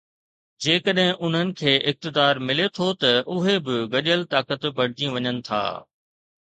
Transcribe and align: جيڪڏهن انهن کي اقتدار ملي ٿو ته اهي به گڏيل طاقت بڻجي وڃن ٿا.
جيڪڏهن 0.65 1.11
انهن 1.27 1.51
کي 1.59 1.75
اقتدار 1.91 2.41
ملي 2.49 2.67
ٿو 2.79 2.89
ته 3.05 3.15
اهي 3.37 3.57
به 3.69 3.87
گڏيل 3.95 4.29
طاقت 4.35 4.69
بڻجي 4.83 5.15
وڃن 5.17 5.43
ٿا. 5.55 5.65